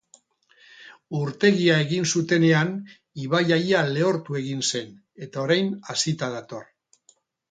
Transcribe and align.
Urtegia 1.17 1.73
egin 1.81 2.07
zutenean 2.13 2.71
ibaia 3.25 3.59
ia 3.67 3.83
lehortu 3.91 4.39
egin 4.41 4.65
zen, 4.71 4.89
eta 5.27 5.43
orain 5.45 5.71
hazita 5.93 6.31
dator. 6.37 6.65